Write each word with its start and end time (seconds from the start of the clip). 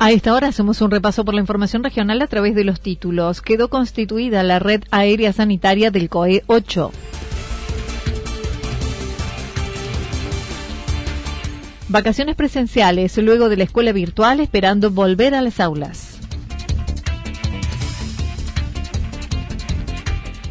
A 0.00 0.12
esta 0.12 0.32
hora 0.32 0.46
hacemos 0.46 0.80
un 0.80 0.92
repaso 0.92 1.24
por 1.24 1.34
la 1.34 1.40
información 1.40 1.82
regional 1.82 2.22
a 2.22 2.28
través 2.28 2.54
de 2.54 2.62
los 2.62 2.80
títulos. 2.80 3.42
Quedó 3.42 3.68
constituida 3.68 4.44
la 4.44 4.60
red 4.60 4.84
aérea 4.92 5.32
sanitaria 5.32 5.90
del 5.90 6.08
COE 6.08 6.44
8. 6.46 6.92
Vacaciones 11.88 12.36
presenciales 12.36 13.18
luego 13.18 13.48
de 13.48 13.56
la 13.56 13.64
escuela 13.64 13.90
virtual 13.90 14.38
esperando 14.38 14.92
volver 14.92 15.34
a 15.34 15.42
las 15.42 15.58
aulas. 15.58 16.20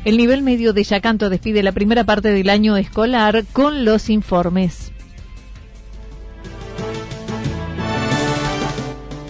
El 0.03 0.18
nivel 0.18 0.42
medio 0.42 0.73
de 0.73 0.84
Yacanto 0.84 1.30
despide 1.30 1.64
la 1.64 1.72
primera 1.72 2.03
parte 2.03 2.31
del 2.34 2.50
año 2.50 2.75
escolar 2.75 3.45
con 3.53 3.86
los 3.86 4.09
informes. 4.09 4.87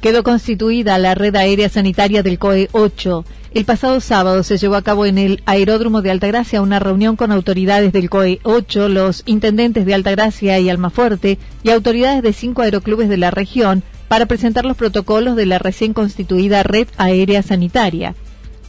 Quedó 0.00 0.22
constituida 0.22 0.98
la 0.98 1.14
red 1.14 1.34
aérea 1.36 1.68
sanitaria 1.68 2.22
del 2.22 2.38
COE 2.38 2.68
8 2.72 3.24
el 3.54 3.64
pasado 3.64 4.00
sábado 4.00 4.42
se 4.42 4.58
llevó 4.58 4.74
a 4.74 4.82
cabo 4.82 5.06
en 5.06 5.16
el 5.16 5.42
aeródromo 5.46 6.02
de 6.02 6.10
Altagracia 6.10 6.60
una 6.60 6.78
reunión 6.78 7.16
con 7.16 7.32
autoridades 7.32 7.94
del 7.94 8.10
COE 8.10 8.40
8, 8.42 8.88
los 8.90 9.22
intendentes 9.24 9.86
de 9.86 9.94
Altagracia 9.94 10.58
y 10.58 10.68
Almafuerte 10.68 11.38
y 11.62 11.70
autoridades 11.70 12.22
de 12.22 12.34
cinco 12.34 12.60
aeroclubes 12.60 13.08
de 13.08 13.16
la 13.16 13.30
región 13.30 13.82
para 14.06 14.26
presentar 14.26 14.66
los 14.66 14.76
protocolos 14.76 15.34
de 15.34 15.46
la 15.46 15.58
recién 15.58 15.94
constituida 15.94 16.62
Red 16.62 16.88
Aérea 16.98 17.42
Sanitaria. 17.42 18.14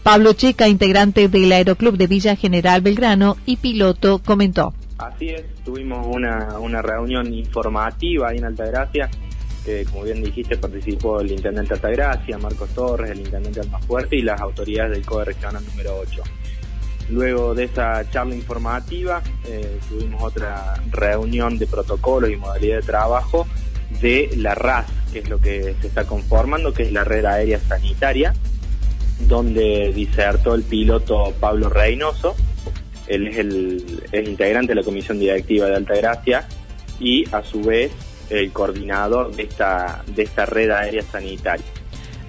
Pablo 0.02 0.32
Checa, 0.32 0.70
integrante 0.70 1.28
del 1.28 1.52
Aeroclub 1.52 1.98
de 1.98 2.08
Villa 2.08 2.38
General 2.38 2.80
Belgrano 2.80 3.36
y 3.46 3.58
piloto, 3.58 4.20
comentó. 4.20 4.74
Así 4.98 5.30
es, 5.30 5.44
tuvimos 5.66 6.08
una, 6.08 6.58
una 6.60 6.82
reunión 6.82 7.34
informativa 7.34 8.30
ahí 8.30 8.38
en 8.38 8.46
Altagracia 8.46 9.10
como 9.90 10.04
bien 10.04 10.24
dijiste, 10.24 10.58
participó 10.58 11.20
el 11.20 11.32
intendente 11.32 11.74
Altagracia, 11.74 12.38
Marcos 12.38 12.70
Torres, 12.70 13.12
el 13.12 13.20
intendente 13.20 13.60
Almafuerte 13.60 14.16
y 14.16 14.22
las 14.22 14.40
autoridades 14.42 14.92
del 14.92 15.06
COE 15.06 15.26
regional 15.26 15.64
número 15.66 15.98
8. 16.00 16.24
Luego 17.10 17.56
de 17.56 17.64
esa 17.64 18.08
charla 18.12 18.36
informativa, 18.36 19.22
eh, 19.46 19.80
tuvimos 19.90 20.22
otra 20.22 20.76
reunión 20.92 21.58
de 21.58 21.66
protocolos 21.66 22.30
y 22.30 22.36
modalidad 22.36 22.78
de 22.78 22.84
trabajo 22.84 23.48
de 24.02 24.30
la 24.38 24.54
RAS, 24.54 24.86
que 25.12 25.20
es 25.20 25.30
lo 25.30 25.40
que 25.40 25.76
se 25.82 25.88
está 25.88 26.06
conformando, 26.06 26.74
que 26.74 26.84
es 26.84 26.92
la 26.92 27.04
red 27.04 27.26
aérea 27.26 27.60
sanitaria, 27.60 28.34
donde 29.28 29.92
disertó 29.94 30.54
el 30.54 30.64
piloto 30.64 31.34
Pablo 31.40 31.70
Reynoso. 31.70 32.36
Él 33.08 33.28
es 33.28 33.38
el 33.38 34.04
es 34.12 34.28
integrante 34.28 34.74
de 34.74 34.76
la 34.76 34.84
comisión 34.84 35.20
directiva 35.20 35.66
de 35.68 35.76
Altagracia 35.76 36.48
y 37.00 37.26
a 37.34 37.44
su 37.44 37.62
vez 37.62 37.92
el 38.30 38.52
coordinador 38.52 39.36
de 39.36 39.44
esta, 39.44 40.04
de 40.08 40.24
esta 40.24 40.46
red 40.46 40.70
aérea 40.70 41.04
sanitaria. 41.04 41.66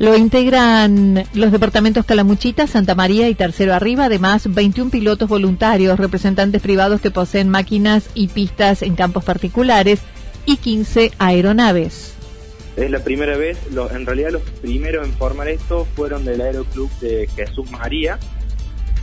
Lo 0.00 0.16
integran 0.16 1.25
los 1.34 1.53
departamentos 1.53 2.06
Calamuchita, 2.06 2.66
Santa 2.66 2.94
María 2.94 3.28
y 3.28 3.34
Tercero 3.34 3.75
Arriba, 3.75 4.06
además 4.06 4.53
21 4.53 4.91
pilotos 4.91 5.28
voluntarios, 5.28 5.99
representantes 5.99 6.62
privados 6.62 7.03
que 7.03 7.10
poseen 7.10 7.50
máquinas 7.50 8.09
y 8.15 8.28
pistas 8.28 8.81
en 8.81 8.97
campos 8.97 9.25
particulares 9.25 10.00
y 10.47 10.56
15 10.56 11.12
aeronaves. 11.19 12.15
Es 12.78 12.91
la 12.91 13.05
primera 13.05 13.37
vez, 13.37 13.59
en 13.93 14.06
realidad 14.06 14.31
los 14.31 14.43
primeros 14.62 15.06
en 15.06 15.12
formar 15.12 15.49
esto 15.49 15.87
fueron 15.94 16.25
del 16.25 16.41
Aeroclub 16.41 16.91
de 17.00 17.28
Jesús 17.37 17.71
María. 17.71 18.19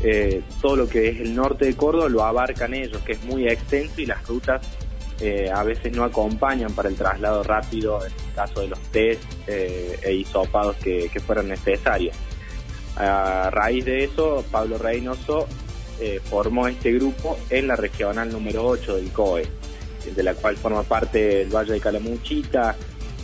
Eh, 0.04 0.42
todo 0.64 0.76
lo 0.76 0.90
que 0.90 1.10
es 1.10 1.20
el 1.20 1.36
norte 1.36 1.66
de 1.66 1.76
Córdoba 1.76 2.10
lo 2.10 2.24
abarcan 2.24 2.74
ellos, 2.74 2.98
que 3.06 3.12
es 3.12 3.24
muy 3.24 3.48
extenso 3.48 4.02
y 4.02 4.08
las 4.08 4.26
rutas 4.28 4.62
eh, 5.20 5.50
a 5.52 5.64
veces 5.64 5.94
no 5.94 6.04
acompañan 6.04 6.72
para 6.74 6.90
el 6.90 6.96
traslado 6.96 7.42
rápido 7.42 8.06
en 8.06 8.12
el 8.12 8.34
caso 8.36 8.62
de 8.62 8.68
los 8.68 8.80
test 8.92 9.24
eh, 9.48 9.98
e 10.04 10.14
hisopados 10.14 10.76
que, 10.76 11.10
fueron 11.26 11.48
necesarios. 11.48 12.16
A 12.96 13.50
raíz 13.52 13.86
de 13.86 14.04
eso, 14.04 14.46
Pablo 14.52 14.78
Reynoso 14.78 15.48
eh, 16.00 16.20
formó 16.24 16.68
este 16.68 16.92
grupo 16.94 17.38
en 17.50 17.68
la 17.68 17.76
regional 17.76 18.32
número 18.32 18.66
8 18.66 18.96
del 18.98 19.12
COE, 19.12 19.48
de 20.16 20.24
la 20.24 20.36
cual 20.36 20.56
forma 20.56 20.84
parte 20.84 21.42
el 21.42 21.50
Valle 21.50 21.74
de 21.74 21.80
Calamuchita, 21.80 22.76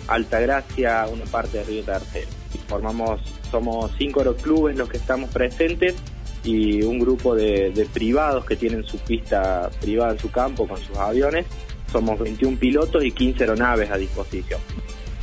Altagracia, 0.07 1.07
una 1.11 1.25
parte 1.25 1.59
de 1.59 1.63
Río 1.63 1.83
Tercero. 1.83 2.27
Formamos, 2.67 3.21
somos 3.51 3.91
cinco 3.99 4.21
aeroclubes 4.21 4.75
los 4.75 4.89
que 4.89 4.97
estamos 4.97 5.29
presentes 5.29 5.95
y 6.43 6.81
un 6.81 6.99
grupo 6.99 7.35
de 7.35 7.87
privados 7.93 8.45
que 8.45 8.55
tienen 8.55 8.83
su 8.83 8.97
pista 8.97 9.69
privada 9.79 10.13
en 10.13 10.19
su 10.19 10.31
campo 10.31 10.67
con 10.67 10.77
sus 10.77 10.97
aviones 10.97 11.45
somos 11.93 12.19
21 12.19 12.57
pilotos 12.57 13.05
y 13.05 13.11
15 13.11 13.43
aeronaves 13.43 13.89
a 13.91 13.97
disposición. 13.97 14.59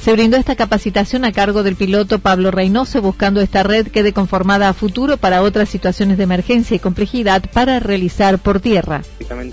Se 0.00 0.14
brindó 0.14 0.38
esta 0.38 0.56
capacitación 0.56 1.26
a 1.26 1.32
cargo 1.32 1.62
del 1.62 1.76
piloto 1.76 2.20
Pablo 2.20 2.50
Reynoso, 2.50 3.02
buscando 3.02 3.42
esta 3.42 3.62
red 3.62 3.88
quede 3.88 4.14
conformada 4.14 4.70
a 4.70 4.72
futuro 4.72 5.18
para 5.18 5.42
otras 5.42 5.68
situaciones 5.68 6.16
de 6.16 6.24
emergencia 6.24 6.74
y 6.74 6.78
complejidad 6.78 7.44
para 7.52 7.80
realizar 7.80 8.38
por 8.38 8.60
tierra. 8.60 9.02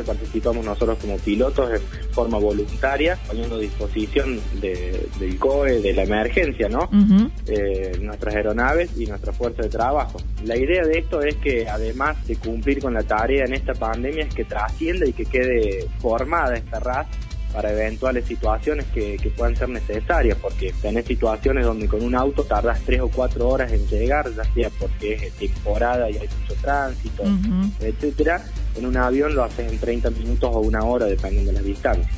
Participamos 0.06 0.66
nosotros 0.66 1.00
como 1.02 1.18
pilotos 1.18 1.70
en 1.70 1.82
forma 2.14 2.38
voluntaria, 2.38 3.18
poniendo 3.28 3.58
a 3.58 3.60
disposición 3.60 4.40
del 4.62 5.38
COE, 5.38 5.82
de 5.82 5.94
la 5.94 6.04
emergencia, 6.04 6.70
¿no? 6.70 6.90
Eh, 7.46 7.98
nuestras 8.02 8.36
aeronaves 8.36 8.92
y 8.98 9.06
nuestra 9.06 9.34
fuerza 9.34 9.64
de 9.64 9.70
trabajo. 9.70 10.18
La 10.46 10.56
idea 10.56 10.84
de 10.84 11.00
esto 11.00 11.22
es 11.22 11.36
que 11.36 11.68
además 11.68 12.26
de 12.26 12.38
cumplir 12.38 12.82
con 12.82 12.94
la 12.94 13.04
tarea 13.04 13.44
en 13.44 13.54
esta 13.54 13.74
pandemia, 13.74 14.24
es 14.24 14.34
que 14.34 14.46
trascienda 14.46 15.06
y 15.06 15.12
que 15.12 15.26
quede 15.26 15.88
formada 16.00 16.56
esta 16.56 16.80
raza 16.80 17.10
para 17.54 17.72
eventuales 17.72 18.26
situaciones 18.26 18.86
que, 18.94 19.18
puedan 19.36 19.56
ser 19.56 19.70
necesarias, 19.70 20.38
porque 20.42 20.74
tenés 20.82 21.06
situaciones 21.06 21.66
donde 21.66 21.88
con 21.88 22.04
un 22.04 22.16
auto 22.16 22.44
tardas 22.44 22.80
tres 22.86 23.02
o 23.02 23.10
cuatro 23.10 23.50
horas 23.50 23.72
en 23.72 23.86
llegar, 23.88 24.30
ya 24.36 24.44
sea 24.54 24.70
porque 24.80 25.14
es 25.14 25.34
temporada 25.34 26.10
y 26.10 26.18
hay 26.18 26.28
mucho 26.42 26.60
tránsito, 26.62 27.24
etcétera. 27.80 28.44
En 28.76 28.86
un 28.86 28.98
avión 28.98 29.36
lo 29.36 29.44
haces 29.44 29.72
en 29.72 29.80
30 29.80 30.10
minutos 30.12 30.50
o 30.54 30.60
una 30.60 30.84
hora, 30.84 31.06
dependiendo 31.06 31.52
de 31.52 31.58
la 31.60 31.64
distancia. 31.64 32.10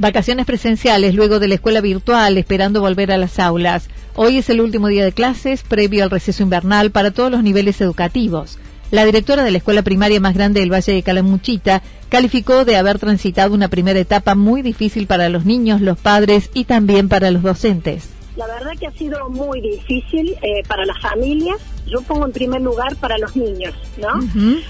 Vacaciones 0.00 0.46
presenciales 0.46 1.12
luego 1.16 1.40
de 1.40 1.48
la 1.48 1.54
escuela 1.56 1.80
virtual, 1.80 2.38
esperando 2.38 2.80
volver 2.80 3.10
a 3.10 3.18
las 3.18 3.40
aulas. 3.40 3.88
Hoy 4.20 4.38
es 4.38 4.50
el 4.50 4.60
último 4.60 4.88
día 4.88 5.04
de 5.04 5.12
clases 5.12 5.62
previo 5.62 6.02
al 6.02 6.10
receso 6.10 6.42
invernal 6.42 6.90
para 6.90 7.12
todos 7.12 7.30
los 7.30 7.44
niveles 7.44 7.80
educativos. 7.80 8.58
La 8.90 9.04
directora 9.04 9.44
de 9.44 9.52
la 9.52 9.58
escuela 9.58 9.82
primaria 9.82 10.18
más 10.18 10.34
grande 10.34 10.58
del 10.58 10.72
Valle 10.72 10.92
de 10.92 11.04
Calamuchita 11.04 11.84
calificó 12.08 12.64
de 12.64 12.74
haber 12.74 12.98
transitado 12.98 13.54
una 13.54 13.68
primera 13.68 14.00
etapa 14.00 14.34
muy 14.34 14.62
difícil 14.62 15.06
para 15.06 15.28
los 15.28 15.44
niños, 15.44 15.80
los 15.80 15.98
padres 15.98 16.50
y 16.52 16.64
también 16.64 17.08
para 17.08 17.30
los 17.30 17.44
docentes. 17.44 18.08
La 18.34 18.48
verdad 18.48 18.72
que 18.76 18.88
ha 18.88 18.90
sido 18.90 19.30
muy 19.30 19.60
difícil 19.60 20.34
eh, 20.42 20.64
para 20.66 20.84
las 20.84 21.00
familias. 21.00 21.60
Yo 21.86 22.02
pongo 22.02 22.26
en 22.26 22.32
primer 22.32 22.60
lugar 22.60 22.96
para 22.96 23.18
los 23.18 23.36
niños, 23.36 23.72
¿no? 23.98 24.18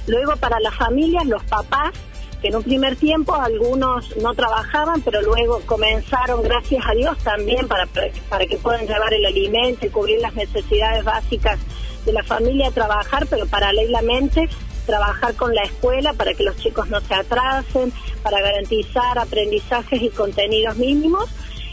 Luego 0.07 0.37
para 0.37 0.61
las 0.61 0.75
familias, 0.75 1.25
los 1.25 1.43
papás, 1.45 1.95
que 2.41 2.49
en 2.49 2.57
un 2.57 2.63
primer 2.63 2.97
tiempo 2.97 3.35
algunos 3.35 4.17
no 4.19 4.35
trabajaban, 4.35 5.03
pero 5.03 5.23
luego 5.23 5.61
comenzaron, 5.67 6.43
gracias 6.43 6.85
a 6.87 6.93
Dios, 6.93 7.19
también 7.19 7.67
para, 7.69 7.87
para 8.29 8.47
que 8.47 8.57
puedan 8.57 8.87
llevar 8.87 9.13
el 9.13 9.27
alimento 9.27 9.87
y 9.87 9.91
cubrir 9.91 10.21
las 10.21 10.35
necesidades 10.35 11.05
básicas 11.05 11.59
de 12.05 12.13
la 12.13 12.23
familia 12.23 12.71
trabajar, 12.71 13.27
pero 13.29 13.47
paralelamente 13.47 14.49
trabajar 14.87 15.35
con 15.35 15.55
la 15.55 15.63
escuela 15.65 16.15
para 16.15 16.33
que 16.35 16.45
los 16.45 16.57
chicos 16.57 16.89
no 16.89 17.01
se 17.01 17.15
atrasen, 17.15 17.93
para 18.23 18.41
garantizar 18.41 19.19
aprendizajes 19.19 20.01
y 20.01 20.09
contenidos 20.09 20.77
mínimos 20.77 21.29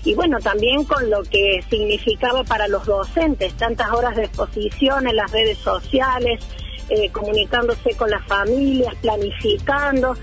y 0.05 0.13
bueno, 0.13 0.37
también 0.39 0.83
con 0.83 1.09
lo 1.09 1.23
que 1.23 1.63
significaba 1.67 2.43
para 2.43 2.67
los 2.67 2.85
docentes, 2.85 3.55
tantas 3.55 3.91
horas 3.91 4.15
de 4.15 4.25
exposición 4.25 5.07
en 5.07 5.15
las 5.15 5.31
redes 5.31 5.57
sociales, 5.57 6.45
eh, 6.89 7.09
comunicándose 7.09 7.95
con 7.95 8.11
las 8.11 8.23
familias, 8.27 8.93
planificando. 9.01 10.15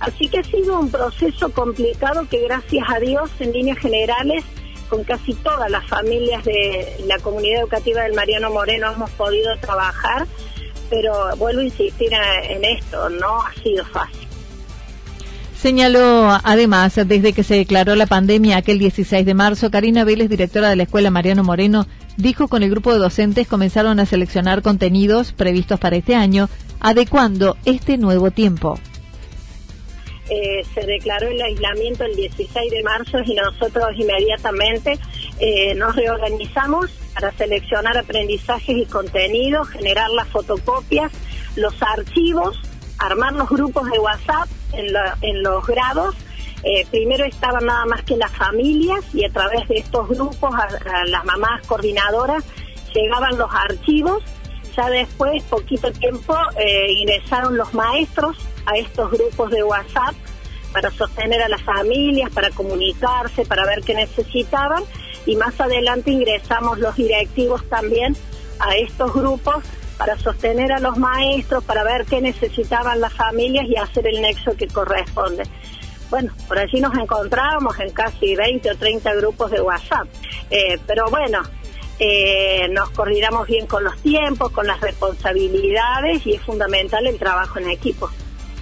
Así 0.00 0.28
que 0.28 0.38
ha 0.38 0.44
sido 0.44 0.80
un 0.80 0.90
proceso 0.90 1.52
complicado 1.52 2.26
que 2.28 2.40
gracias 2.40 2.84
a 2.88 2.98
Dios 2.98 3.30
en 3.38 3.52
líneas 3.52 3.78
generales 3.78 4.44
con 4.88 5.04
casi 5.04 5.34
todas 5.34 5.70
las 5.70 5.86
familias 5.86 6.44
de 6.44 7.04
la 7.06 7.18
comunidad 7.18 7.60
educativa 7.60 8.02
del 8.02 8.14
Mariano 8.14 8.50
Moreno 8.50 8.92
hemos 8.92 9.10
podido 9.10 9.56
trabajar, 9.60 10.26
pero 10.90 11.36
vuelvo 11.36 11.60
a 11.60 11.64
insistir 11.64 12.10
en 12.12 12.64
esto, 12.64 13.08
no 13.08 13.40
ha 13.40 13.52
sido 13.62 13.84
fácil. 13.86 14.26
Señaló 15.56 16.38
además, 16.42 16.94
desde 17.06 17.34
que 17.34 17.44
se 17.44 17.54
declaró 17.54 17.94
la 17.94 18.06
pandemia 18.06 18.56
aquel 18.56 18.78
16 18.78 19.26
de 19.26 19.34
marzo, 19.34 19.70
Karina 19.70 20.04
Vélez, 20.04 20.30
directora 20.30 20.70
de 20.70 20.76
la 20.76 20.84
Escuela 20.84 21.10
Mariano 21.10 21.44
Moreno, 21.44 21.86
dijo 22.16 22.48
con 22.48 22.62
el 22.62 22.70
grupo 22.70 22.92
de 22.92 22.98
docentes 22.98 23.46
comenzaron 23.46 24.00
a 24.00 24.06
seleccionar 24.06 24.62
contenidos 24.62 25.32
previstos 25.32 25.78
para 25.78 25.96
este 25.96 26.14
año, 26.14 26.48
adecuando 26.80 27.58
este 27.66 27.98
nuevo 27.98 28.30
tiempo. 28.30 28.80
Eh, 30.32 30.64
se 30.74 30.86
declaró 30.86 31.26
el 31.26 31.42
aislamiento 31.42 32.04
el 32.04 32.14
16 32.14 32.70
de 32.70 32.84
marzo 32.84 33.18
y 33.26 33.34
nosotros 33.34 33.88
inmediatamente 33.96 34.96
eh, 35.40 35.74
nos 35.74 35.96
reorganizamos 35.96 36.88
para 37.14 37.32
seleccionar 37.32 37.98
aprendizajes 37.98 38.76
y 38.76 38.86
contenidos, 38.86 39.68
generar 39.70 40.08
las 40.10 40.28
fotocopias, 40.28 41.10
los 41.56 41.74
archivos 41.82 42.60
armar 42.98 43.32
los 43.32 43.48
grupos 43.48 43.90
de 43.90 43.98
WhatsApp 43.98 44.46
en, 44.74 45.42
los 45.42 45.66
grados. 45.66 46.14
Eh, 46.62 46.86
primero 46.90 47.24
estaban 47.24 47.64
nada 47.64 47.86
más 47.86 48.02
que 48.02 48.14
las 48.14 48.30
familias 48.30 49.02
y 49.14 49.24
a 49.24 49.30
través 49.30 49.66
de 49.68 49.78
estos 49.78 50.06
grupos 50.06 50.54
a, 50.54 51.06
las 51.06 51.24
mamás 51.24 51.66
coordinadoras 51.66 52.44
llegaban 52.94 53.38
los 53.38 53.50
archivos. 53.50 54.22
Ya 54.76 54.90
después, 54.90 55.42
poquito 55.44 55.90
tiempo, 55.92 56.36
ingresaron 56.88 57.56
los 57.56 57.72
maestros 57.72 58.36
a 58.70 58.78
estos 58.78 59.10
grupos 59.10 59.50
de 59.50 59.62
WhatsApp 59.62 60.14
para 60.72 60.90
sostener 60.90 61.42
a 61.42 61.48
las 61.48 61.62
familias, 61.62 62.30
para 62.30 62.50
comunicarse, 62.50 63.44
para 63.44 63.64
ver 63.66 63.82
qué 63.82 63.94
necesitaban. 63.94 64.84
Y 65.26 65.36
más 65.36 65.60
adelante 65.60 66.10
ingresamos 66.10 66.78
los 66.78 66.96
directivos 66.96 67.68
también 67.68 68.16
a 68.58 68.76
estos 68.76 69.12
grupos 69.12 69.64
para 69.98 70.16
sostener 70.16 70.72
a 70.72 70.80
los 70.80 70.96
maestros, 70.96 71.62
para 71.64 71.84
ver 71.84 72.06
qué 72.06 72.20
necesitaban 72.20 73.00
las 73.00 73.12
familias 73.12 73.66
y 73.68 73.76
hacer 73.76 74.06
el 74.06 74.22
nexo 74.22 74.56
que 74.56 74.66
corresponde. 74.66 75.42
Bueno, 76.08 76.32
por 76.48 76.58
allí 76.58 76.80
nos 76.80 76.96
encontrábamos 76.96 77.78
en 77.80 77.90
casi 77.90 78.34
20 78.34 78.70
o 78.70 78.76
30 78.76 79.14
grupos 79.16 79.50
de 79.50 79.60
WhatsApp, 79.60 80.08
eh, 80.50 80.78
pero 80.86 81.08
bueno, 81.10 81.42
eh, 81.98 82.66
nos 82.70 82.90
coordinamos 82.90 83.46
bien 83.46 83.66
con 83.66 83.84
los 83.84 83.96
tiempos, 83.98 84.50
con 84.52 84.66
las 84.66 84.80
responsabilidades 84.80 86.26
y 86.26 86.32
es 86.32 86.42
fundamental 86.42 87.06
el 87.06 87.18
trabajo 87.18 87.58
en 87.58 87.68
equipo. 87.68 88.10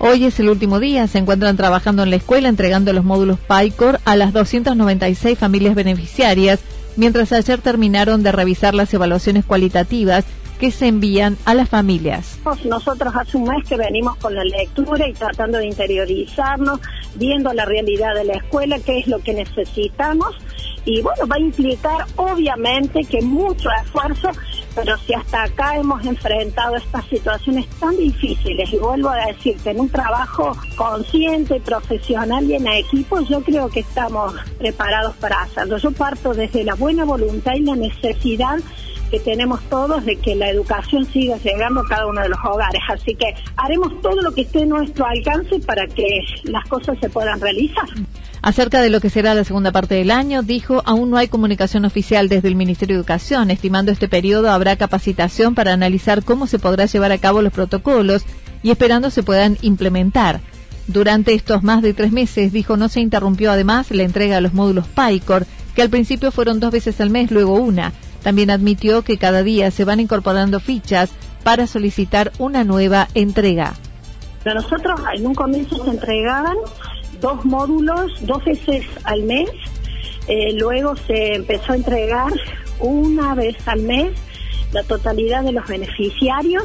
Hoy 0.01 0.27
es 0.27 0.39
el 0.39 0.49
último 0.49 0.79
día, 0.79 1.09
se 1.09 1.19
encuentran 1.19 1.57
trabajando 1.57 2.05
en 2.05 2.11
la 2.11 2.17
escuela 2.17 2.49
entregando 2.49 2.93
los 2.93 3.05
módulos 3.05 3.41
PyCor 3.41 3.99
a 4.05 4.15
las 4.15 4.33
296 4.33 5.37
familias 5.37 5.75
beneficiarias, 5.75 6.61
mientras 6.97 7.33
ayer 7.33 7.61
terminaron 7.61 8.23
de 8.23 8.31
revisar 8.31 8.75
las 8.75 8.95
evaluaciones 8.95 9.45
cualitativas 9.45 10.25
que 10.61 10.71
se 10.71 10.87
envían 10.87 11.37
a 11.45 11.55
las 11.55 11.69
familias. 11.69 12.39
Nosotros 12.65 13.13
hace 13.17 13.37
un 13.39 13.45
mes 13.45 13.67
que 13.69 13.77
venimos 13.77 14.17
con 14.17 14.35
la 14.35 14.45
lectura 14.45 15.09
y 15.09 15.13
tratando 15.15 15.59
de 15.59 15.67
interiorizarnos, 15.67 16.81
viendo 17.17 17.53
la 17.53 17.65
realidad 17.65 18.15
de 18.15 18.25
la 18.25 18.35
escuela, 18.35 18.79
qué 18.79 19.01
es 19.01 19.09
lo 19.09 19.19
que 19.19 19.35
necesitamos. 19.35 20.37
Y 20.85 21.01
bueno, 21.03 21.27
va 21.27 21.37
a 21.37 21.41
implicar 21.41 22.07
obviamente 22.17 23.05
que 23.05 23.21
mucho 23.21 23.69
esfuerzo, 23.85 24.31
pero 24.79 24.97
si 24.99 25.13
hasta 25.13 25.43
acá 25.43 25.77
hemos 25.77 26.07
enfrentado 26.07 26.77
estas 26.77 27.05
situaciones 27.07 27.67
tan 27.81 27.97
difíciles, 27.97 28.73
y 28.73 28.77
vuelvo 28.77 29.09
a 29.09 29.27
decirte, 29.27 29.71
en 29.71 29.81
un 29.81 29.89
trabajo 29.89 30.57
consciente, 30.77 31.61
profesional 31.61 32.45
y 32.45 32.55
en 32.55 32.69
equipo, 32.69 33.19
yo 33.23 33.41
creo 33.43 33.69
que 33.69 33.81
estamos 33.81 34.35
preparados 34.57 35.17
para 35.17 35.43
hacerlo. 35.43 35.79
Yo 35.79 35.91
parto 35.91 36.33
desde 36.33 36.63
la 36.63 36.75
buena 36.77 37.05
voluntad 37.05 37.55
y 37.57 37.63
la 37.63 37.75
necesidad 37.75 38.59
que 39.11 39.19
tenemos 39.19 39.61
todos 39.65 40.05
de 40.05 40.15
que 40.15 40.37
la 40.37 40.49
educación 40.49 41.05
siga 41.07 41.39
llegando 41.39 41.81
a 41.81 41.89
cada 41.89 42.07
uno 42.07 42.21
de 42.21 42.29
los 42.29 42.39
hogares. 42.45 42.83
Así 42.89 43.17
que 43.17 43.35
haremos 43.57 44.01
todo 44.01 44.23
lo 44.23 44.33
que 44.33 44.43
esté 44.43 44.61
en 44.61 44.69
nuestro 44.69 45.07
alcance 45.07 45.59
para 45.59 45.89
que 45.89 46.21
las 46.45 46.65
cosas 46.69 46.97
se 47.01 47.09
puedan 47.11 47.41
realizar. 47.41 47.89
Acerca 48.41 48.81
de 48.81 48.91
lo 48.91 49.01
que 49.01 49.11
será 49.11 49.35
la 49.35 49.45
segunda 49.45 49.73
parte 49.73 49.97
del 49.97 50.11
año, 50.11 50.43
dijo, 50.43 50.83
aún 50.87 51.11
no 51.11 51.17
hay 51.17 51.29
comunicación 51.29 51.85
oficial 51.85 52.29
desde 52.29 52.49
el 52.49 52.55
Ministerio 52.55 52.97
de 52.97 53.01
Educación. 53.01 53.51
Estimando 53.51 53.91
este 53.91 54.09
periodo, 54.09 54.51
habrá 54.51 54.77
capacitación 54.77 55.55
para 55.55 55.73
analizar 55.73 56.23
cómo 56.23 56.47
se 56.47 56.59
podrá 56.59 56.87
llevar 56.87 57.11
a 57.11 57.19
cabo 57.19 57.43
los 57.43 57.53
protocolos 57.53 58.25
y 58.63 58.71
esperando 58.71 59.11
se 59.11 59.23
puedan 59.23 59.59
implementar. 59.63 60.41
Durante 60.87 61.35
estos 61.35 61.63
más 61.63 61.83
de 61.83 61.93
tres 61.93 62.13
meses, 62.13 62.53
dijo, 62.53 62.77
no 62.77 62.89
se 62.89 63.01
interrumpió 63.01 63.53
además 63.53 63.91
la 63.91 64.05
entrega 64.05 64.37
de 64.37 64.41
los 64.41 64.55
módulos 64.55 64.87
PICOR, 64.89 65.45
que 65.75 65.83
al 65.83 65.91
principio 65.91 66.31
fueron 66.31 66.61
dos 66.61 66.71
veces 66.71 67.01
al 67.01 67.11
mes, 67.11 67.31
luego 67.31 67.55
una. 67.55 67.93
También 68.23 68.51
admitió 68.51 69.03
que 69.03 69.19
cada 69.19 69.43
día 69.43 69.71
se 69.71 69.85
van 69.85 70.01
incorporando 70.01 70.61
fichas 70.61 71.11
para 71.43 71.67
solicitar 71.67 72.33
una 72.39 72.65
nueva 72.65 73.09
entrega. 73.15 73.75
nosotros 74.45 75.01
en 75.15 75.27
un 75.27 75.35
comienzo 75.35 75.85
se 75.85 75.91
entregaban 75.91 76.57
dos 77.21 77.45
módulos 77.45 78.13
dos 78.27 78.45
veces 78.45 78.87
al 79.05 79.23
mes, 79.23 79.51
eh, 80.27 80.53
luego 80.55 80.97
se 80.97 81.35
empezó 81.35 81.73
a 81.73 81.77
entregar 81.77 82.33
una 82.81 83.35
vez 83.35 83.57
al 83.67 83.83
mes 83.83 84.13
la 84.73 84.83
totalidad 84.83 85.43
de 85.45 85.53
los 85.53 85.67
beneficiarios. 85.67 86.65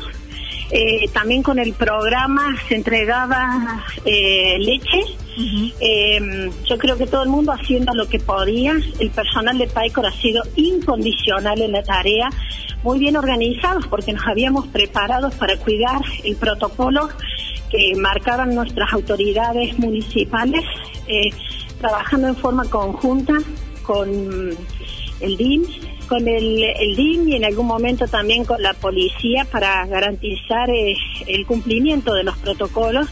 Eh, 0.71 1.07
también 1.13 1.43
con 1.43 1.59
el 1.59 1.73
programa 1.73 2.55
se 2.67 2.75
entregaba 2.75 3.85
eh, 4.05 4.57
leche 4.59 5.03
eh, 5.79 6.51
yo 6.65 6.77
creo 6.77 6.97
que 6.97 7.07
todo 7.07 7.23
el 7.23 7.29
mundo 7.29 7.51
haciendo 7.51 7.93
lo 7.93 8.07
que 8.07 8.19
podía. 8.19 8.73
El 8.99 9.09
personal 9.09 9.57
de 9.57 9.67
PAICOR 9.67 10.05
ha 10.05 10.11
sido 10.11 10.43
incondicional 10.55 11.61
en 11.61 11.71
la 11.71 11.83
tarea, 11.83 12.29
muy 12.83 12.99
bien 12.99 13.17
organizados 13.17 13.87
porque 13.87 14.13
nos 14.13 14.25
habíamos 14.27 14.67
preparado 14.67 15.29
para 15.31 15.57
cuidar 15.57 16.01
el 16.23 16.35
protocolo 16.35 17.09
que 17.73 17.95
marcaban 17.95 18.53
nuestras 18.53 18.93
autoridades 18.93 19.77
municipales, 19.79 20.63
eh, 21.07 21.31
trabajando 21.79 22.27
en 22.27 22.35
forma 22.35 22.69
conjunta 22.69 23.33
con 23.81 24.55
el 25.19 25.37
DIM, 25.37 25.63
con 26.07 26.27
el, 26.27 26.63
el, 26.63 26.95
DIM 26.95 27.29
y 27.29 27.35
en 27.35 27.45
algún 27.45 27.65
momento 27.65 28.07
también 28.07 28.45
con 28.45 28.61
la 28.61 28.75
policía 28.75 29.45
para 29.45 29.87
garantizar 29.87 30.69
eh, 30.69 30.95
el 31.25 31.47
cumplimiento 31.47 32.13
de 32.13 32.23
los 32.23 32.37
protocolos 32.37 33.07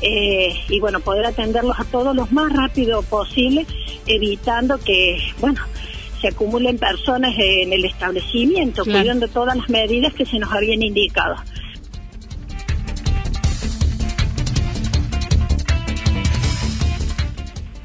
eh, 0.00 0.54
y 0.70 0.80
bueno, 0.80 1.00
poder 1.00 1.26
atenderlos 1.26 1.78
a 1.78 1.84
todos 1.84 2.16
lo 2.16 2.26
más 2.30 2.50
rápido 2.50 3.02
posible, 3.02 3.66
evitando 4.06 4.78
que, 4.78 5.18
bueno, 5.38 5.60
se 6.22 6.28
acumulen 6.28 6.78
personas 6.78 7.34
en 7.36 7.74
el 7.74 7.84
establecimiento, 7.84 8.84
cuidando 8.84 9.28
todas 9.28 9.54
las 9.54 9.68
medidas 9.68 10.14
que 10.14 10.24
se 10.24 10.38
nos 10.38 10.50
habían 10.50 10.82
indicado. 10.82 11.36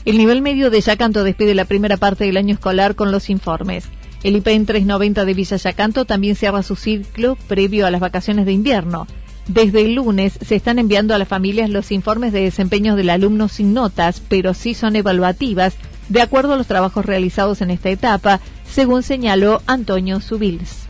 El 0.05 0.17
nivel 0.17 0.41
medio 0.41 0.69
de 0.69 0.81
Yacanto 0.81 1.23
despide 1.23 1.55
la 1.55 1.63
primera 1.63 1.95
parte 1.95 2.25
del 2.25 2.35
año 2.35 2.55
escolar 2.55 2.95
con 2.95 3.11
los 3.13 3.29
informes. 3.29 3.85
El 4.23 4.35
IPN 4.35 4.65
390 4.65 5.23
de 5.23 5.33
Villa 5.33 5.55
Yacanto 5.55 6.03
también 6.03 6.35
cierra 6.35 6.61
su 6.61 6.75
ciclo 6.75 7.37
previo 7.47 7.85
a 7.87 7.91
las 7.91 8.01
vacaciones 8.01 8.45
de 8.45 8.51
invierno. 8.51 9.07
Desde 9.47 9.85
el 9.85 9.95
lunes 9.95 10.37
se 10.41 10.55
están 10.55 10.77
enviando 10.77 11.13
a 11.13 11.17
las 11.17 11.27
familias 11.27 11.69
los 11.69 11.91
informes 11.91 12.33
de 12.33 12.41
desempeño 12.41 12.97
del 12.97 13.09
alumno 13.09 13.47
sin 13.47 13.73
notas, 13.73 14.21
pero 14.27 14.53
sí 14.53 14.73
son 14.73 14.97
evaluativas 14.97 15.75
de 16.09 16.21
acuerdo 16.21 16.53
a 16.53 16.57
los 16.57 16.67
trabajos 16.67 17.05
realizados 17.05 17.61
en 17.61 17.71
esta 17.71 17.89
etapa, 17.89 18.41
según 18.69 19.03
señaló 19.03 19.61
Antonio 19.67 20.19
Subils. 20.19 20.87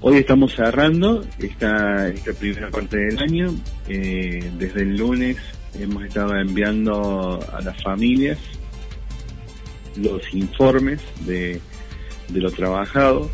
Hoy 0.00 0.18
estamos 0.18 0.54
cerrando 0.54 1.24
esta, 1.38 2.08
esta 2.08 2.32
primera 2.32 2.70
parte 2.70 2.96
del 2.96 3.18
año. 3.18 3.54
Eh, 3.88 4.50
desde 4.58 4.82
el 4.82 4.96
lunes 4.96 5.36
hemos 5.78 6.04
estado 6.04 6.36
enviando 6.36 7.40
a 7.52 7.60
las 7.60 7.80
familias 7.82 8.38
los 9.96 10.22
informes 10.34 11.00
de, 11.26 11.60
de 12.28 12.40
lo 12.40 12.50
trabajado. 12.50 13.30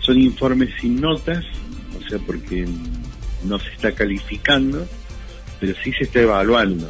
Son 0.00 0.20
informes 0.20 0.70
sin 0.80 1.00
notas, 1.00 1.44
o 1.98 2.08
sea, 2.08 2.18
porque 2.20 2.66
no 3.44 3.58
se 3.58 3.70
está 3.70 3.92
calificando, 3.92 4.86
pero 5.60 5.74
sí 5.82 5.92
se 5.92 6.04
está 6.04 6.20
evaluando. 6.20 6.88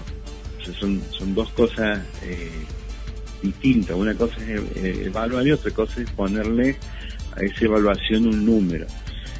O 0.60 0.64
sea, 0.64 0.74
son, 0.74 1.00
son 1.10 1.34
dos 1.34 1.50
cosas 1.50 2.00
eh, 2.22 2.50
distintas. 3.42 3.96
Una 3.96 4.14
cosa 4.14 4.36
es 4.42 4.60
eh, 4.76 5.04
evaluar 5.06 5.46
y 5.46 5.52
otra 5.52 5.70
cosa 5.70 6.00
es 6.00 6.10
ponerle 6.10 6.76
a 7.36 7.40
esa 7.40 7.64
evaluación 7.64 8.26
un 8.26 8.44
número. 8.44 8.86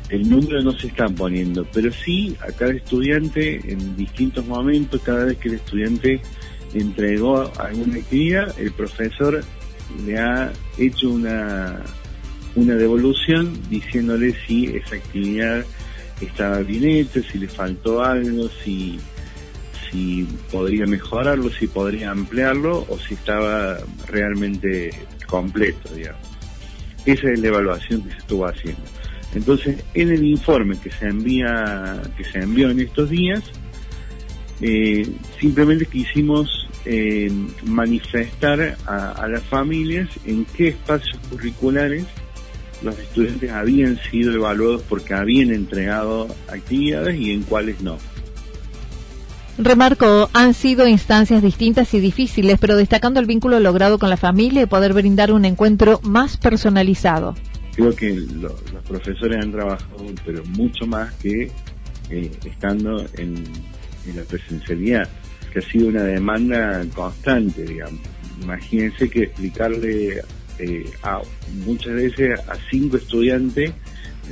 El 0.09 0.29
número 0.29 0.63
no 0.63 0.73
se 0.73 0.87
está 0.87 1.09
poniendo, 1.09 1.67
pero 1.73 1.91
sí 1.93 2.37
a 2.41 2.53
cada 2.53 2.73
estudiante 2.73 3.61
en 3.73 3.97
distintos 3.97 4.47
momentos, 4.47 5.01
cada 5.03 5.25
vez 5.25 5.39
que 5.39 5.49
el 5.49 5.55
estudiante 5.57 6.21
entregó 6.75 7.51
alguna 7.59 7.97
actividad, 7.97 8.55
el 8.59 8.71
profesor 8.73 9.43
le 10.05 10.19
ha 10.19 10.53
hecho 10.79 11.11
una, 11.11 11.83
una 12.55 12.75
devolución 12.75 13.59
diciéndole 13.69 14.35
si 14.47 14.67
esa 14.67 14.97
actividad 14.97 15.65
estaba 16.21 16.59
bien 16.61 16.85
hecha, 16.85 17.21
si 17.23 17.39
le 17.39 17.49
faltó 17.49 18.03
algo, 18.03 18.49
si, 18.65 18.99
si 19.91 20.27
podría 20.51 20.87
mejorarlo, 20.87 21.51
si 21.51 21.67
podría 21.67 22.11
ampliarlo 22.11 22.87
o 22.89 22.99
si 22.99 23.15
estaba 23.15 23.79
realmente 24.07 24.91
completo, 25.27 25.93
digamos. 25.95 26.21
Esa 27.05 27.31
es 27.31 27.39
la 27.39 27.49
evaluación 27.49 28.03
que 28.03 28.11
se 28.11 28.19
estuvo 28.19 28.47
haciendo. 28.47 28.83
Entonces, 29.37 29.85
en 29.93 30.11
el 30.11 30.25
informe 30.25 30.79
que 30.79 30.91
se 30.91 31.09
envía, 31.09 32.01
que 32.17 32.25
se 32.25 32.39
envió 32.39 32.71
en 32.71 32.81
estos 32.81 33.11
días, 33.11 33.43
eh, 34.63 35.07
simplemente 35.39 35.85
quisimos 35.85 36.67
eh, 36.87 37.31
manifestar 37.67 38.79
a, 38.87 39.11
a, 39.11 39.29
las 39.29 39.43
familias 39.43 40.09
en 40.25 40.47
qué 40.47 40.69
espacios 40.69 41.19
curriculares 41.29 42.07
los 42.81 42.99
estudiantes 42.99 43.51
habían 43.51 43.99
sido 44.11 44.33
evaluados 44.33 44.83
porque 44.89 45.13
habían 45.13 45.53
entregado 45.53 46.29
actividades 46.49 47.21
y 47.21 47.33
en 47.33 47.43
cuáles 47.43 47.83
no. 47.83 47.99
Remarcó, 49.59 50.31
han 50.33 50.55
sido 50.55 50.89
instancias 50.89 51.43
distintas 51.43 51.93
y 51.93 52.01
difíciles, 52.01 52.59
pero 52.59 52.75
destacando 52.77 53.21
el 53.21 53.27
vínculo 53.27 53.61
logrado 53.61 53.99
con 53.99 54.09
la 54.09 54.17
familia 54.17 54.63
y 54.63 54.67
poder 54.67 54.95
brindar 54.95 55.31
un 55.31 55.45
encuentro 55.45 56.01
más 56.03 56.39
personalizado 56.39 57.35
creo 57.77 57.95
que 57.95 58.11
lo, 58.15 58.49
los 58.73 58.83
profesores 58.89 59.45
han 59.45 59.53
trabajado, 59.53 60.07
pero 60.25 60.43
mucho 60.47 60.87
más 60.87 61.13
que 61.15 61.51
eh, 62.11 62.31
estando 62.45 63.05
en, 63.19 63.45
la 64.15 64.23
presencialidad, 64.23 65.09
que 65.53 65.59
ha 65.59 65.63
sido 65.63 65.89
una 65.89 66.05
demanda 66.05 66.85
constante, 66.95 67.65
digamos. 67.65 68.01
Imagínense 68.41 69.11
que 69.11 69.25
explicarle 69.25 70.23
eh, 70.59 70.91
a, 71.03 71.21
muchas 71.67 71.95
veces 71.95 72.39
a 72.49 72.57
cinco 72.71 72.97
estudiantes 72.99 73.73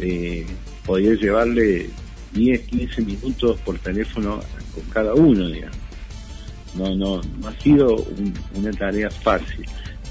eh, 0.00 0.46
podía 0.86 1.14
llevarle 1.14 1.90
10, 2.34 2.60
15 2.60 3.02
minutos 3.02 3.60
por 3.64 3.78
teléfono 3.80 4.40
con 4.74 4.84
cada 4.90 5.12
uno, 5.14 5.48
digamos. 5.48 5.76
No, 6.76 6.94
no, 6.94 7.20
no 7.40 7.48
ha 7.48 7.60
sido 7.60 7.96
un, 7.96 8.32
una 8.54 8.70
tarea 8.70 9.10
fácil, 9.10 9.66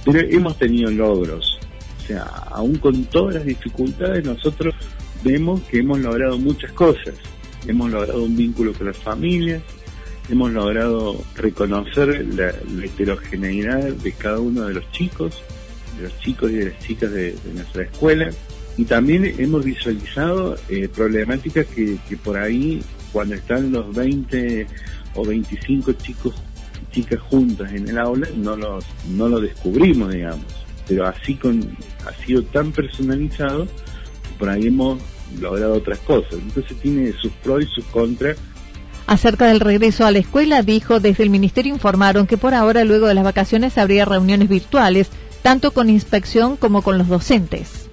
pero 0.05 0.19
hemos 0.19 0.57
tenido 0.57 0.91
logros 0.91 1.57
o 2.03 2.07
sea, 2.07 2.23
aún 2.51 2.75
con 2.77 3.05
todas 3.05 3.35
las 3.35 3.45
dificultades, 3.45 4.25
nosotros 4.25 4.75
vemos 5.23 5.61
que 5.63 5.79
hemos 5.79 5.99
logrado 5.99 6.37
muchas 6.37 6.71
cosas. 6.73 7.13
Hemos 7.65 7.91
logrado 7.91 8.23
un 8.23 8.35
vínculo 8.35 8.73
con 8.73 8.87
las 8.87 8.97
familias, 8.97 9.63
hemos 10.29 10.51
logrado 10.51 11.23
reconocer 11.35 12.25
la, 12.35 12.49
heterogeneidad 12.83 13.93
de 13.93 14.11
cada 14.11 14.39
uno 14.39 14.65
de 14.65 14.73
los 14.73 14.91
chicos, 14.91 15.41
de 15.97 16.03
los 16.03 16.19
chicos 16.19 16.51
y 16.51 16.55
de 16.55 16.65
las 16.71 16.79
chicas 16.79 17.09
de, 17.11 17.35
nuestra 17.53 17.83
escuela, 17.83 18.29
y 18.75 18.83
también 18.83 19.23
hemos 19.37 19.63
visualizado 19.63 20.57
eh, 20.67 20.89
problemáticas 20.89 21.65
que, 21.67 21.97
por 22.21 22.37
ahí, 22.37 22.81
cuando 23.13 23.35
están 23.35 23.71
los 23.71 23.95
20 23.95 24.67
o 25.15 25.25
25 25.25 25.93
chicos 25.93 26.35
chicas 26.91 27.19
juntas 27.21 27.71
en 27.71 27.87
el 27.87 27.97
aula, 27.97 28.27
no 28.35 28.57
los, 28.57 28.85
no 29.09 29.29
lo 29.29 29.39
descubrimos, 29.39 30.11
digamos 30.11 30.62
pero 30.87 31.07
así 31.07 31.35
con 31.35 31.75
ha 32.05 32.25
sido 32.25 32.43
tan 32.43 32.71
personalizado 32.71 33.67
por 34.37 34.49
ahí 34.49 34.67
hemos 34.67 34.99
logrado 35.39 35.75
otras 35.75 35.99
cosas 35.99 36.33
entonces 36.33 36.77
tiene 36.77 37.13
sus 37.13 37.31
pros 37.43 37.63
y 37.63 37.67
sus 37.67 37.85
contras 37.85 38.37
Acerca 39.05 39.47
del 39.47 39.59
regreso 39.59 40.05
a 40.05 40.11
la 40.11 40.19
escuela, 40.19 40.61
dijo, 40.61 40.99
desde 41.01 41.23
el 41.23 41.29
Ministerio 41.29 41.73
informaron 41.73 42.25
que 42.25 42.37
por 42.37 42.53
ahora, 42.53 42.85
luego 42.85 43.07
de 43.07 43.13
las 43.13 43.25
vacaciones, 43.25 43.77
habría 43.77 44.05
reuniones 44.05 44.47
virtuales, 44.47 45.09
tanto 45.41 45.71
con 45.71 45.89
inspección 45.89 46.55
como 46.55 46.81
con 46.81 46.97
los 46.97 47.09
docentes. 47.09 47.89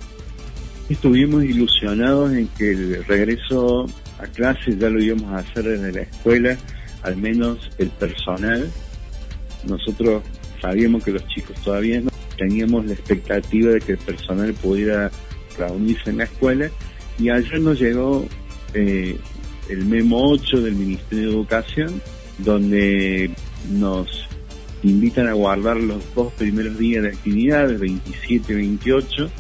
Estuvimos 0.89 1.45
ilusionados 1.45 2.33
en 2.33 2.47
que 2.57 2.71
el 2.71 3.05
regreso 3.05 3.87
a 4.21 4.27
clases 4.27 4.79
ya 4.79 4.89
lo 4.89 5.03
íbamos 5.03 5.33
a 5.33 5.39
hacer 5.39 5.65
desde 5.65 5.93
la 5.93 6.03
escuela, 6.03 6.57
al 7.03 7.17
menos 7.17 7.59
el 7.79 7.89
personal. 7.91 8.71
Nosotros 9.67 10.23
sabíamos 10.61 11.03
que 11.03 11.13
los 11.13 11.27
chicos 11.27 11.57
todavía 11.63 12.01
no 12.01 12.10
teníamos 12.41 12.87
la 12.87 12.95
expectativa 12.95 13.71
de 13.71 13.81
que 13.81 13.93
el 13.93 13.99
personal 13.99 14.55
pudiera 14.55 15.11
reunirse 15.59 16.09
en 16.09 16.17
la 16.17 16.25
escuela 16.25 16.71
y 17.19 17.29
ayer 17.29 17.61
nos 17.61 17.79
llegó 17.79 18.27
eh, 18.73 19.19
el 19.69 19.85
memo 19.85 20.31
8 20.31 20.63
del 20.63 20.75
Ministerio 20.75 21.27
de 21.27 21.35
Educación 21.35 22.03
donde 22.39 23.31
nos 23.69 24.27
invitan 24.83 25.29
a 25.29 25.35
guardar 25.35 25.77
los 25.77 26.03
dos 26.15 26.33
primeros 26.33 26.79
días 26.79 27.03
de 27.03 27.11
actividades, 27.11 27.79
27 27.79 28.55
y 28.55 28.57
28, 28.57 29.31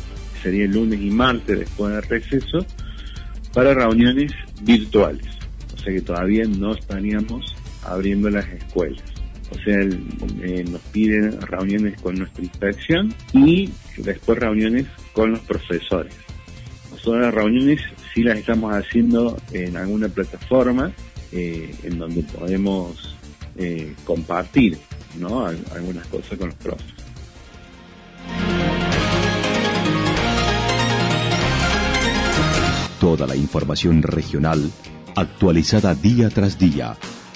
sería 0.42 0.64
el 0.66 0.72
lunes 0.72 1.00
y 1.00 1.08
martes 1.08 1.60
después 1.60 1.94
del 1.94 2.02
receso, 2.02 2.66
para 3.54 3.72
reuniones 3.72 4.32
virtuales. 4.60 5.24
O 5.74 5.78
sea 5.78 5.94
que 5.94 6.02
todavía 6.02 6.44
no 6.44 6.74
estaríamos 6.74 7.56
abriendo 7.82 8.28
las 8.28 8.46
escuelas 8.48 9.09
o 9.50 9.54
sea, 9.62 9.80
eh, 9.80 10.64
nos 10.68 10.80
piden 10.92 11.40
reuniones 11.40 12.00
con 12.00 12.16
nuestra 12.16 12.42
inspección 12.44 13.14
y 13.32 13.70
después 13.96 14.38
reuniones 14.38 14.86
con 15.12 15.32
los 15.32 15.40
profesores. 15.40 16.14
Nosotros 16.90 17.22
las 17.22 17.34
reuniones 17.34 17.80
sí 18.14 18.22
las 18.22 18.38
estamos 18.38 18.74
haciendo 18.74 19.40
en 19.52 19.76
alguna 19.76 20.08
plataforma 20.08 20.92
eh, 21.32 21.74
en 21.82 21.98
donde 21.98 22.22
podemos 22.22 23.16
eh, 23.56 23.94
compartir 24.04 24.78
¿no? 25.18 25.46
algunas 25.46 26.06
cosas 26.08 26.38
con 26.38 26.48
los 26.48 26.56
profes. 26.56 26.86
Toda 33.00 33.26
la 33.26 33.34
información 33.34 34.02
regional 34.02 34.70
actualizada 35.16 35.94
día 35.94 36.28
tras 36.28 36.58
día 36.58 36.96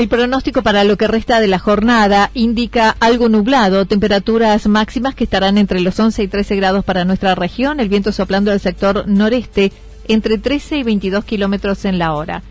El 0.00 0.08
pronóstico 0.08 0.62
para 0.62 0.82
lo 0.84 0.96
que 0.96 1.08
resta 1.08 1.40
de 1.40 1.46
la 1.46 1.58
jornada 1.58 2.30
indica 2.32 2.96
algo 3.00 3.28
nublado, 3.28 3.84
temperaturas 3.84 4.66
máximas 4.66 5.14
que 5.14 5.24
estarán 5.24 5.58
entre 5.58 5.82
los 5.82 6.00
11 6.00 6.22
y 6.22 6.26
13 6.26 6.56
grados 6.56 6.86
para 6.86 7.04
nuestra 7.04 7.34
región, 7.34 7.80
el 7.80 7.90
viento 7.90 8.10
soplando 8.10 8.50
del 8.50 8.60
sector 8.60 9.06
noreste 9.06 9.72
entre 10.08 10.38
13 10.38 10.78
y 10.78 10.82
22 10.84 11.22
kilómetros 11.26 11.84
en 11.84 11.98
la 11.98 12.14
hora. 12.14 12.42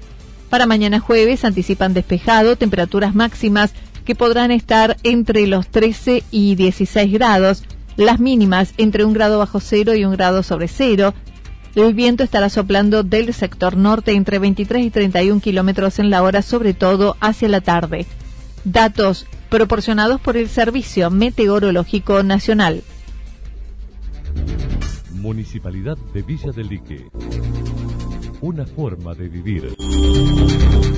Para 0.51 0.67
mañana 0.67 0.99
jueves 0.99 1.43
anticipan 1.43 1.95
despejado, 1.95 2.55
temperaturas 2.55 3.15
máximas 3.15 3.73
que 4.05 4.13
podrán 4.13 4.51
estar 4.51 4.97
entre 5.01 5.47
los 5.47 5.69
13 5.69 6.23
y 6.29 6.53
16 6.53 7.11
grados, 7.11 7.63
las 7.97 8.19
mínimas 8.19 8.75
entre 8.77 9.05
un 9.05 9.13
grado 9.13 9.39
bajo 9.39 9.59
cero 9.59 9.95
y 9.95 10.05
un 10.05 10.11
grado 10.11 10.43
sobre 10.43 10.67
cero, 10.67 11.15
el 11.85 11.93
viento 11.93 12.23
estará 12.23 12.49
soplando 12.49 13.03
del 13.03 13.33
sector 13.33 13.77
norte 13.77 14.13
entre 14.13 14.39
23 14.39 14.85
y 14.85 14.89
31 14.89 15.41
kilómetros 15.41 15.99
en 15.99 16.09
la 16.09 16.23
hora, 16.23 16.41
sobre 16.41 16.73
todo 16.73 17.15
hacia 17.19 17.49
la 17.49 17.61
tarde. 17.61 18.05
Datos 18.63 19.27
proporcionados 19.49 20.19
por 20.21 20.37
el 20.37 20.49
Servicio 20.49 21.09
Meteorológico 21.09 22.23
Nacional. 22.23 22.83
Municipalidad 25.13 25.97
de 26.13 26.21
Villa 26.21 26.51
del 26.51 26.67
Lique. 26.67 27.05
Una 28.41 28.65
forma 28.65 29.13
de 29.13 29.27
vivir. 29.27 29.75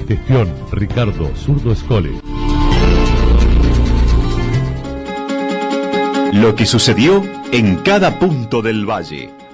Gestión 0.07 0.53
Ricardo 0.71 1.31
Zurdo 1.35 1.71
Escole. 1.71 2.11
Lo 6.33 6.55
que 6.55 6.65
sucedió 6.65 7.23
en 7.51 7.77
cada 7.77 8.19
punto 8.19 8.61
del 8.61 8.85
valle. 8.89 9.40